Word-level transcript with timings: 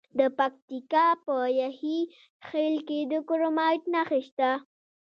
د 0.19 0.21
پکتیکا 0.37 1.05
په 1.25 1.35
یحیی 1.61 1.99
خیل 2.47 2.75
کې 2.87 2.99
د 3.11 3.13
کرومایټ 3.27 3.83
نښې 3.93 4.21
شته. 4.27 4.51